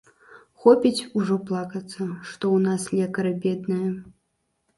[0.61, 3.95] Хопіць ужо плакацца, што ў нас лекары бедныя.